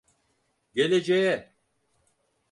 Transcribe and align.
Geleceğe! 0.73 1.53